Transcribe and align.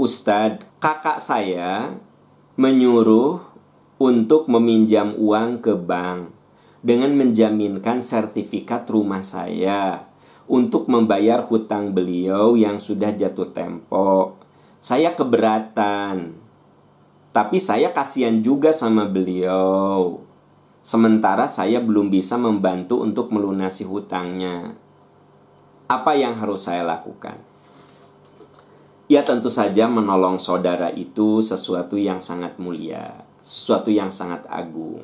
Ustadz, 0.00 0.64
kakak 0.80 1.20
saya 1.20 1.92
menyuruh 2.56 3.36
untuk 4.00 4.48
meminjam 4.48 5.12
uang 5.12 5.60
ke 5.60 5.76
bank 5.76 6.32
dengan 6.80 7.12
menjaminkan 7.12 8.00
sertifikat 8.00 8.88
rumah 8.88 9.20
saya 9.20 10.08
untuk 10.48 10.88
membayar 10.88 11.44
hutang 11.44 11.92
beliau 11.92 12.56
yang 12.56 12.80
sudah 12.80 13.12
jatuh 13.12 13.52
tempo. 13.52 14.40
Saya 14.80 15.12
keberatan. 15.12 16.32
Tapi 17.36 17.60
saya 17.60 17.92
kasihan 17.92 18.40
juga 18.40 18.72
sama 18.72 19.04
beliau. 19.04 20.24
Sementara 20.80 21.44
saya 21.44 21.76
belum 21.76 22.08
bisa 22.08 22.40
membantu 22.40 23.04
untuk 23.04 23.28
melunasi 23.36 23.84
hutangnya. 23.84 24.80
Apa 25.92 26.16
yang 26.16 26.40
harus 26.40 26.64
saya 26.64 26.88
lakukan? 26.88 27.49
Ya 29.10 29.26
tentu 29.26 29.50
saja 29.50 29.90
menolong 29.90 30.38
saudara 30.38 30.86
itu 30.94 31.42
sesuatu 31.42 31.98
yang 31.98 32.22
sangat 32.22 32.62
mulia, 32.62 33.26
sesuatu 33.42 33.90
yang 33.90 34.14
sangat 34.14 34.46
agung. 34.46 35.02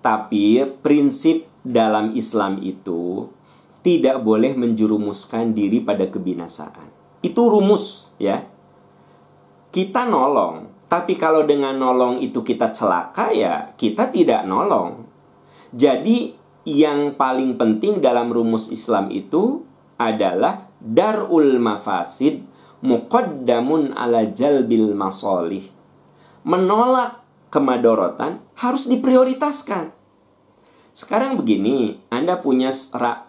Tapi 0.00 0.64
prinsip 0.80 1.44
dalam 1.60 2.16
Islam 2.16 2.64
itu 2.64 3.28
tidak 3.84 4.24
boleh 4.24 4.56
menjurumuskan 4.56 5.52
diri 5.52 5.84
pada 5.84 6.08
kebinasaan. 6.08 6.88
Itu 7.20 7.52
rumus 7.52 8.16
ya. 8.16 8.48
Kita 9.68 10.08
nolong, 10.08 10.88
tapi 10.88 11.12
kalau 11.20 11.44
dengan 11.44 11.76
nolong 11.76 12.16
itu 12.24 12.40
kita 12.40 12.72
celaka 12.72 13.28
ya 13.28 13.76
kita 13.76 14.08
tidak 14.08 14.48
nolong. 14.48 15.04
Jadi 15.68 16.32
yang 16.64 17.12
paling 17.20 17.60
penting 17.60 18.00
dalam 18.00 18.32
rumus 18.32 18.72
Islam 18.72 19.12
itu 19.12 19.68
adalah 20.00 20.72
darul 20.80 21.60
mafasid 21.60 22.51
muqaddamun 22.82 23.94
ala 23.94 24.26
jalbil 24.28 24.92
masolih. 24.92 25.70
Menolak 26.42 27.22
kemadorotan 27.48 28.42
harus 28.58 28.90
diprioritaskan. 28.90 29.94
Sekarang 30.92 31.40
begini, 31.40 32.02
Anda 32.12 32.36
punya 32.36 32.74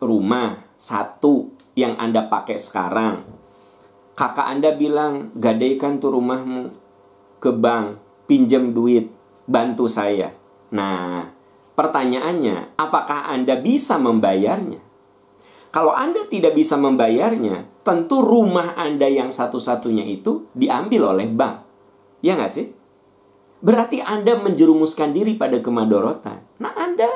rumah 0.04 0.68
satu 0.76 1.54
yang 1.80 1.96
Anda 1.96 2.28
pakai 2.28 2.60
sekarang. 2.60 3.24
Kakak 4.18 4.46
Anda 4.50 4.76
bilang, 4.76 5.32
gadaikan 5.38 5.98
tuh 6.02 6.20
rumahmu 6.20 6.74
ke 7.40 7.50
bank, 7.54 7.98
pinjam 8.28 8.76
duit, 8.76 9.10
bantu 9.48 9.88
saya. 9.88 10.36
Nah, 10.74 11.30
pertanyaannya, 11.78 12.78
apakah 12.78 13.32
Anda 13.32 13.58
bisa 13.58 13.96
membayarnya? 14.02 14.93
Kalau 15.74 15.98
Anda 15.98 16.30
tidak 16.30 16.54
bisa 16.54 16.78
membayarnya, 16.78 17.66
tentu 17.82 18.22
rumah 18.22 18.78
Anda 18.78 19.10
yang 19.10 19.34
satu-satunya 19.34 20.06
itu 20.06 20.46
diambil 20.54 21.18
oleh 21.18 21.28
bank. 21.34 21.66
Ya 22.22 22.38
nggak 22.38 22.54
sih? 22.54 22.68
berarti 23.64 24.04
Anda 24.04 24.36
menjerumuskan 24.44 25.16
diri 25.16 25.40
pada 25.40 25.64
kemadorotan. 25.64 26.44
Nah, 26.60 26.76
Anda 26.76 27.08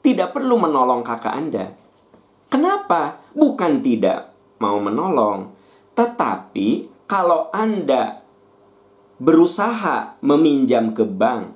tidak 0.00 0.32
perlu 0.32 0.56
menolong 0.56 1.04
kakak 1.04 1.36
Anda. 1.36 1.76
Kenapa? 2.48 3.20
Bukan 3.36 3.84
tidak 3.84 4.32
mau 4.56 4.80
menolong, 4.80 5.52
tetapi 5.92 6.88
kalau 7.04 7.52
Anda 7.52 8.24
berusaha 9.20 10.16
meminjam 10.24 10.96
ke 10.96 11.04
bank 11.04 11.52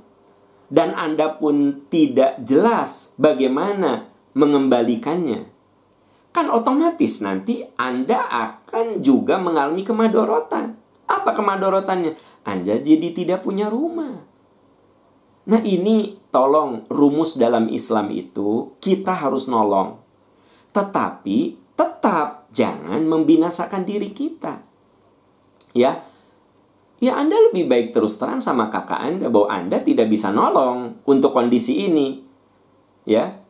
dan 0.69 0.93
Anda 0.93 1.33
pun 1.33 1.89
tidak 1.89 2.45
jelas 2.45 3.17
bagaimana 3.17 4.13
mengembalikannya, 4.37 5.49
kan 6.31 6.47
otomatis 6.51 7.23
nanti 7.23 7.67
Anda 7.75 8.23
akan 8.27 9.03
juga 9.03 9.39
mengalami 9.43 9.83
kemadorotan. 9.83 10.79
Apa 11.11 11.35
kemadorotannya? 11.35 12.15
Anda 12.47 12.79
jadi 12.79 13.11
tidak 13.11 13.43
punya 13.43 13.67
rumah. 13.67 14.23
Nah 15.51 15.61
ini 15.67 16.23
tolong 16.31 16.87
rumus 16.87 17.35
dalam 17.35 17.67
Islam 17.67 18.15
itu 18.15 18.79
kita 18.79 19.19
harus 19.19 19.51
nolong. 19.51 19.99
Tetapi 20.71 21.59
tetap 21.75 22.47
jangan 22.55 23.03
membinasakan 23.03 23.83
diri 23.83 24.15
kita. 24.15 24.63
Ya, 25.75 26.07
ya 27.03 27.19
Anda 27.19 27.35
lebih 27.51 27.67
baik 27.67 27.91
terus 27.91 28.19
terang 28.19 28.39
sama 28.39 28.71
kakak 28.71 29.03
Anda 29.03 29.27
bahwa 29.27 29.49
Anda 29.51 29.83
tidak 29.83 30.07
bisa 30.07 30.31
nolong 30.31 31.03
untuk 31.03 31.35
kondisi 31.35 31.91
ini. 31.91 32.23
Ya, 33.03 33.43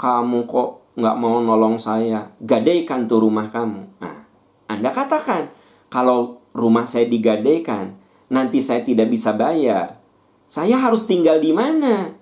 kamu 0.00 0.48
kok 0.48 0.81
nggak 0.92 1.16
mau 1.16 1.40
nolong 1.40 1.80
saya, 1.80 2.36
gadaikan 2.42 3.08
tuh 3.08 3.24
rumah 3.24 3.48
kamu. 3.48 3.96
Nah, 4.00 4.28
Anda 4.68 4.92
katakan 4.92 5.48
kalau 5.88 6.44
rumah 6.52 6.84
saya 6.84 7.08
digadaikan, 7.08 7.96
nanti 8.28 8.60
saya 8.60 8.84
tidak 8.84 9.08
bisa 9.08 9.32
bayar, 9.32 10.00
saya 10.48 10.76
harus 10.76 11.08
tinggal 11.08 11.40
di 11.40 11.52
mana? 11.52 12.12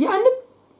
Ya 0.00 0.16
Anda 0.16 0.30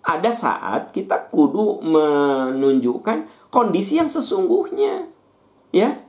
ada 0.04 0.32
saat 0.32 0.92
kita 0.92 1.32
kudu 1.32 1.80
menunjukkan 1.84 3.48
kondisi 3.48 3.96
yang 4.00 4.08
sesungguhnya. 4.08 5.08
Ya. 5.72 6.00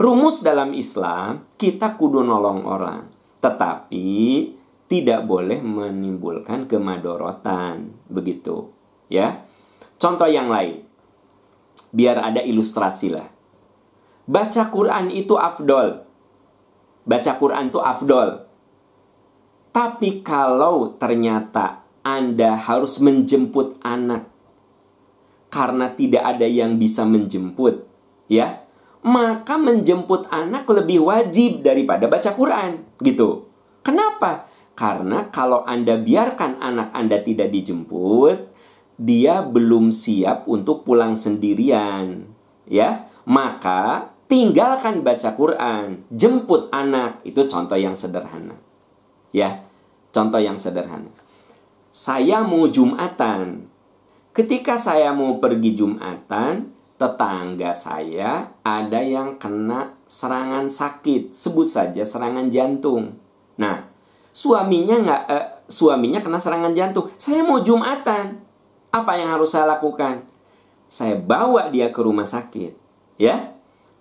Rumus 0.00 0.40
dalam 0.40 0.72
Islam, 0.72 1.46
kita 1.60 1.94
kudu 2.00 2.24
nolong 2.24 2.64
orang, 2.64 3.06
tetapi 3.38 4.08
tidak 4.88 5.24
boleh 5.24 5.60
menimbulkan 5.60 6.68
kemadorotan, 6.68 7.92
begitu. 8.08 8.72
Ya. 9.08 9.44
Contoh 10.02 10.26
yang 10.26 10.50
lain. 10.50 10.82
Biar 11.94 12.18
ada 12.18 12.42
ilustrasi 12.42 13.14
lah. 13.14 13.30
Baca 14.26 14.62
Quran 14.74 15.14
itu 15.14 15.38
afdol 15.38 16.10
baca 17.02 17.32
Quran 17.38 17.70
itu 17.70 17.80
afdol. 17.82 18.46
Tapi 19.72 20.20
kalau 20.20 20.94
ternyata 21.00 21.82
Anda 22.04 22.60
harus 22.60 23.00
menjemput 23.00 23.80
anak 23.80 24.28
karena 25.52 25.92
tidak 25.92 26.36
ada 26.36 26.48
yang 26.48 26.76
bisa 26.76 27.04
menjemput, 27.04 27.84
ya, 28.28 28.64
maka 29.04 29.56
menjemput 29.60 30.28
anak 30.32 30.64
lebih 30.68 31.04
wajib 31.08 31.60
daripada 31.60 32.08
baca 32.08 32.32
Quran, 32.32 32.84
gitu. 33.00 33.48
Kenapa? 33.84 34.48
Karena 34.72 35.28
kalau 35.28 35.64
Anda 35.68 36.00
biarkan 36.00 36.60
anak 36.60 36.88
Anda 36.96 37.20
tidak 37.20 37.52
dijemput, 37.52 38.48
dia 39.00 39.40
belum 39.44 39.90
siap 39.90 40.48
untuk 40.48 40.84
pulang 40.84 41.16
sendirian, 41.16 42.26
ya. 42.66 43.08
Maka 43.22 44.10
tinggalkan 44.26 45.06
baca 45.06 45.30
Quran, 45.36 46.02
jemput 46.10 46.72
anak, 46.74 47.22
itu 47.22 47.46
contoh 47.46 47.78
yang 47.78 47.94
sederhana. 47.94 48.58
Ya, 49.30 49.62
contoh 50.10 50.42
yang 50.42 50.58
sederhana. 50.58 51.12
Saya 51.92 52.40
mau 52.42 52.66
Jumatan. 52.66 53.68
Ketika 54.32 54.80
saya 54.80 55.12
mau 55.12 55.36
pergi 55.36 55.76
Jumatan, 55.76 56.72
tetangga 56.96 57.74
saya 57.76 58.48
ada 58.64 59.00
yang 59.02 59.36
kena 59.36 59.92
serangan 60.08 60.70
sakit, 60.70 61.34
sebut 61.34 61.68
saja 61.68 62.00
serangan 62.06 62.48
jantung. 62.48 63.12
Nah, 63.60 63.84
suaminya 64.32 64.96
nggak, 65.02 65.22
eh, 65.28 65.46
suaminya 65.68 66.22
kena 66.24 66.40
serangan 66.40 66.72
jantung. 66.72 67.12
Saya 67.20 67.44
mau 67.44 67.60
Jumatan. 67.60 68.40
Apa 68.92 69.16
yang 69.16 69.32
harus 69.32 69.56
saya 69.56 69.64
lakukan? 69.64 70.20
Saya 70.92 71.16
bawa 71.16 71.72
dia 71.72 71.88
ke 71.88 72.00
rumah 72.04 72.28
sakit, 72.28 72.76
ya 73.16 73.52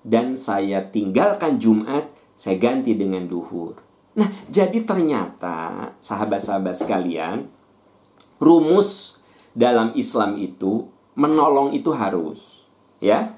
dan 0.02 0.34
saya 0.34 0.81
tinggalkan 0.90 1.62
Jumat, 1.62 2.09
saya 2.34 2.57
ganti 2.57 2.97
dengan 2.97 3.30
duhur. 3.30 3.78
Nah, 4.18 4.28
jadi 4.51 4.84
ternyata 4.84 5.90
sahabat-sahabat 6.03 6.75
sekalian, 6.75 7.47
rumus 8.41 9.22
dalam 9.56 9.95
Islam 9.95 10.36
itu 10.36 10.89
menolong 11.16 11.71
itu 11.71 11.94
harus, 11.94 12.66
ya. 13.00 13.38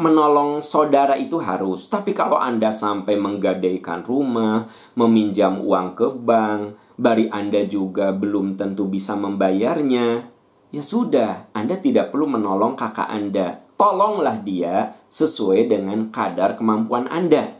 Menolong 0.00 0.64
saudara 0.64 1.20
itu 1.20 1.36
harus. 1.36 1.86
Tapi 1.86 2.16
kalau 2.16 2.40
Anda 2.40 2.72
sampai 2.72 3.20
menggadaikan 3.20 4.02
rumah, 4.02 4.66
meminjam 4.96 5.60
uang 5.60 5.94
ke 5.94 6.08
bank, 6.16 6.80
bari 6.96 7.28
Anda 7.28 7.68
juga 7.68 8.10
belum 8.10 8.56
tentu 8.56 8.88
bisa 8.88 9.14
membayarnya, 9.14 10.32
ya 10.72 10.82
sudah, 10.82 11.52
Anda 11.52 11.78
tidak 11.78 12.10
perlu 12.10 12.26
menolong 12.26 12.74
kakak 12.74 13.06
Anda 13.06 13.62
tolonglah 13.82 14.38
dia 14.46 14.94
sesuai 15.10 15.66
dengan 15.66 16.14
kadar 16.14 16.54
kemampuan 16.54 17.10
Anda. 17.10 17.58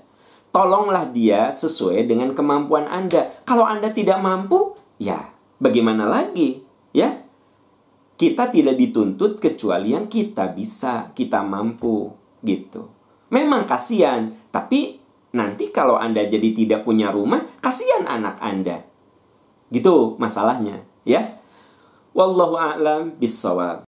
Tolonglah 0.55 1.11
dia 1.11 1.51
sesuai 1.51 2.07
dengan 2.07 2.31
kemampuan 2.39 2.87
Anda. 2.87 3.43
Kalau 3.43 3.67
Anda 3.67 3.91
tidak 3.91 4.23
mampu, 4.23 4.79
ya 5.03 5.35
bagaimana 5.59 6.07
lagi? 6.07 6.63
Ya, 6.95 7.27
kita 8.15 8.55
tidak 8.55 8.79
dituntut 8.79 9.43
kecuali 9.43 9.99
yang 9.99 10.07
kita 10.07 10.55
bisa, 10.55 11.11
kita 11.11 11.43
mampu, 11.43 12.15
gitu. 12.47 12.87
Memang 13.35 13.67
kasihan, 13.67 14.31
tapi 14.55 15.03
nanti 15.35 15.75
kalau 15.75 15.99
Anda 15.99 16.23
jadi 16.23 16.55
tidak 16.55 16.87
punya 16.87 17.11
rumah, 17.11 17.43
kasihan 17.59 18.07
anak 18.07 18.39
Anda. 18.39 18.87
Gitu 19.75 20.21
masalahnya, 20.23 20.87
ya. 21.03 21.42
Wallahu 22.13 22.61
a'lam 22.61 23.17
bissawab. 23.17 23.89